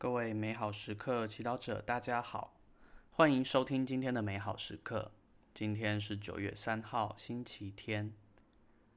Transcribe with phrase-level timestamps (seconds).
[0.00, 2.56] 各位美好时刻祈祷者，大家好，
[3.10, 5.12] 欢迎收听今天的美好时刻。
[5.52, 8.10] 今天是九月三号，星期天。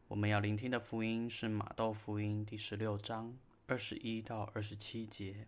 [0.08, 3.38] 我们要聆听的福音是马窦福音第十六章
[3.68, 5.46] 二十一到二十七节。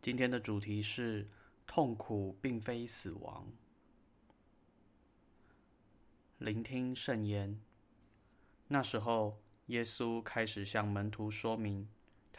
[0.00, 1.28] 今天的主题是
[1.66, 3.48] 痛苦并非死亡。
[6.38, 7.60] 聆听圣言。
[8.68, 11.88] 那时候，耶稣开始向门徒说明。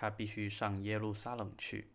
[0.01, 1.87] 他必须上耶路撒冷去，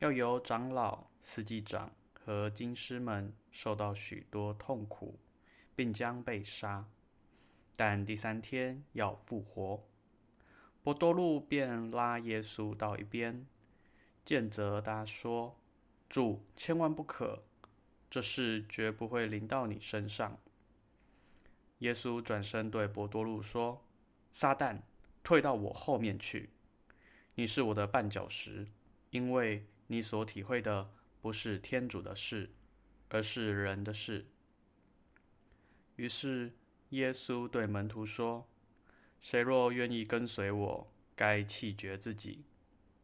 [0.00, 5.18] 要由长老、司祭长和经师们受到许多痛苦，
[5.74, 6.86] 并将被杀，
[7.74, 9.82] 但第三天要复活。
[10.82, 13.46] 伯多禄便拉耶稣到一边，
[14.22, 15.58] 见责他说
[16.10, 17.44] ：“主，千万不可，
[18.10, 20.36] 这事绝不会临到你身上。”
[21.80, 23.82] 耶稣转身对伯多禄说
[24.34, 24.82] ：“撒旦，
[25.22, 26.50] 退到我后面去。”
[27.38, 28.66] 你是我的绊脚石，
[29.10, 30.90] 因为你所体会的
[31.20, 32.50] 不是天主的事，
[33.10, 34.24] 而是人的事。
[35.96, 36.50] 于是
[36.90, 38.48] 耶稣对门徒说
[39.20, 42.42] ：“谁若愿意跟随我，该弃绝自己，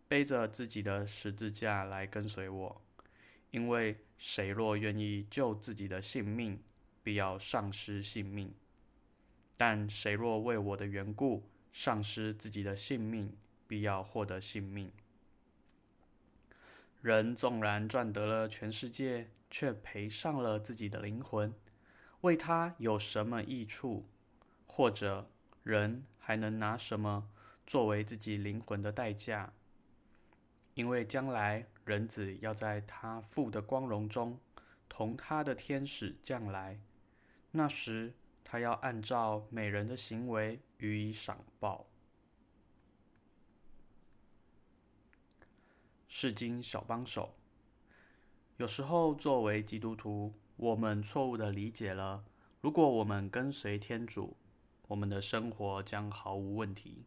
[0.08, 2.82] 背着自己的十字架来跟随我。
[3.50, 6.58] 因为谁若愿意救自己的性命，
[7.02, 8.48] 必要丧失性命；
[9.58, 13.36] 但谁若为我的缘故丧失自己的性命，
[13.72, 14.92] 必要获得性命。
[17.00, 21.54] 人纵然赚得了全世界，却赔上了自己的灵魂，
[22.20, 24.06] 为他有什么益处？
[24.66, 25.26] 或者
[25.62, 27.30] 人还能拿什么
[27.66, 29.50] 作为自己灵魂的代价？
[30.74, 34.38] 因为将来人子要在他父的光荣中，
[34.86, 36.78] 同他的天使降来，
[37.50, 38.12] 那时
[38.44, 41.86] 他要按照每人的行为予以赏报。
[46.14, 47.34] 释经小帮手。
[48.58, 52.22] 有时候，作为基督徒，我们错误的理解了：
[52.60, 54.36] 如果我们跟随天主，
[54.88, 57.06] 我们的生活将毫无问题。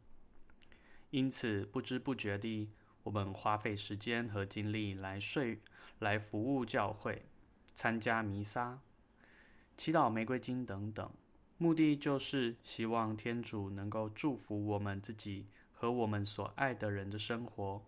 [1.12, 2.72] 因此，不知不觉地，
[3.04, 5.62] 我们花费时间和精力来睡、
[6.00, 7.28] 来服务教会、
[7.76, 8.80] 参加弥撒、
[9.78, 11.08] 祈祷玫瑰经等等，
[11.60, 17.86] 目的就是希望天主能够祝福我们自己和我们所爱的人的生活。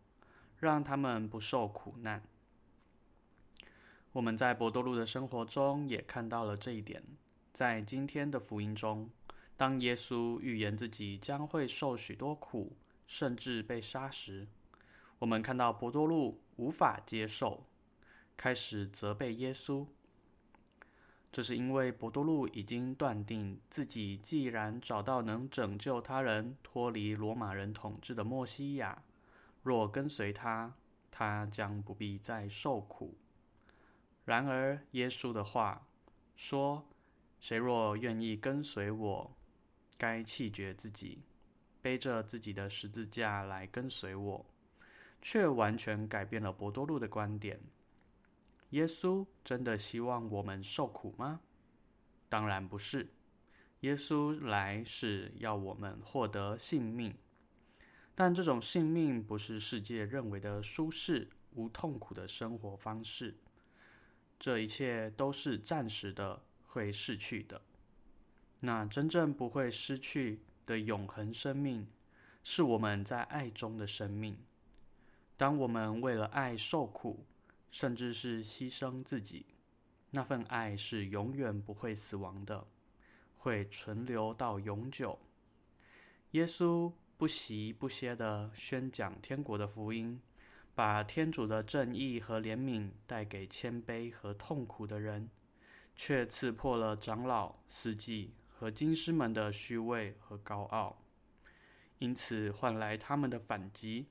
[0.60, 2.22] 让他们不受苦难。
[4.14, 7.04] 我们在伯多禄的生活中也看到了这一点。
[7.54, 9.10] 在今天的福音中，
[9.56, 12.76] 当耶稣预言自己将会受许多苦，
[13.08, 14.48] 甚至被杀时，
[15.20, 17.64] 我们看到伯多禄无法接受，
[18.36, 19.86] 开始责备耶稣。
[21.32, 29.04] 这是因为伯多禄已经断定自己既然找到能拯救他人脱离罗马人统治的默西亚。
[29.68, 30.74] 若跟随他，
[31.12, 33.18] 他将不必再受苦。
[34.24, 35.86] 然而，耶稣的话
[36.38, 36.88] 说
[37.42, 39.38] ：“谁若愿意跟随我，
[39.98, 41.22] 该弃绝自己，
[41.82, 44.46] 背着自己的十字架来跟随我。”
[45.22, 47.60] 却完全改变了伯多禄的观点。
[48.70, 51.42] 耶稣真的希望我们受苦吗？
[52.30, 53.10] 当然不是。
[53.82, 57.14] 耶稣来是要我们获得性命。
[58.20, 63.36] 但这种性命不是世界认为的舒适、无痛苦的生活方式。
[64.40, 67.62] 这一切都是暂时的，会逝去的。
[68.62, 71.86] 那真正不会失去的永恒生命，
[72.44, 74.36] 是我们在爱中的生命。
[75.38, 77.24] 当我们为了爱受苦，
[77.70, 79.46] 甚至是牺牲自己，
[80.10, 82.66] 那份爱是永远不会死亡的，
[83.38, 85.20] 会存留到永久。
[86.32, 86.92] 耶稣。
[87.18, 90.22] 不息不歇地宣讲天国的福音，
[90.76, 95.28] 把天主的正义和怜悯带给谦卑和痛苦的人，
[95.96, 101.02] 却刺破了长老、司祭和经师们的虚伪和高傲，
[101.98, 104.06] 因此换来他们的反击。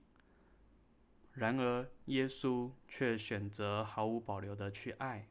[1.33, 5.29] 然而，耶稣却选择毫无保留地去爱，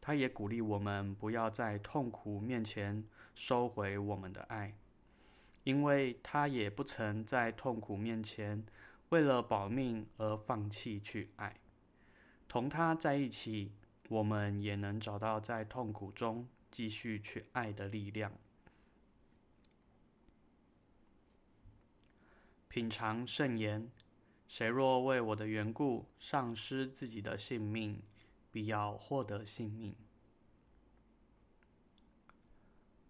[0.00, 3.04] 他也鼓励我们不要在痛苦面前
[3.36, 4.74] 收回我们的爱。
[5.66, 8.64] 因为他也不曾在痛苦面前
[9.08, 11.56] 为了保命而放弃去爱，
[12.46, 13.72] 同他在一起，
[14.08, 18.30] 我们也能找到在痛苦中继续去爱的力量。
[22.68, 23.90] 品尝圣言，
[24.46, 28.00] 谁若为我的缘故丧失自己的性命，
[28.52, 29.96] 必要获得性命。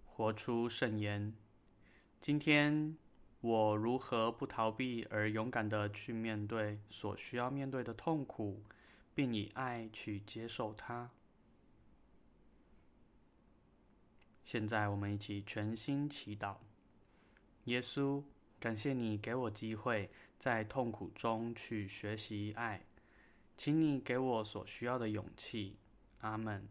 [0.07, 1.35] 活出圣言。
[2.27, 2.97] 今天
[3.41, 8.65] 我如何不逃避，而勇敢的去面对所需要面对的痛苦，
[9.15, 11.09] 并以爱去接受它？
[14.45, 16.57] 现在，我们一起全心祈祷。
[17.67, 18.25] 耶稣，
[18.59, 22.85] 感谢你给我机会在痛苦中去学习爱，
[23.57, 25.77] 请你给我所需要的勇气。
[26.23, 26.67] 阿门。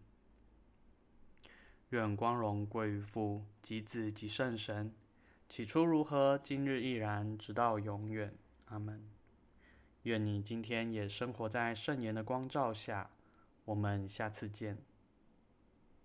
[1.92, 4.94] 愿光荣归于父、及子、及圣神。
[5.56, 8.34] 起初如何，今日亦然，直到永远。
[8.66, 9.02] 阿门。
[10.04, 13.10] 愿你今天也生活在圣言的光照下。
[13.64, 14.78] 我们下次见。